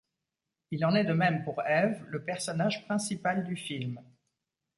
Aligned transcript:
Il 0.71 0.83
en 0.83 0.95
est 0.95 1.03
de 1.03 1.13
même 1.13 1.43
pour 1.43 1.61
Eve, 1.61 2.03
le 2.07 2.23
personnage 2.23 2.85
principal 2.87 3.43
du 3.45 3.55
film. 3.55 4.01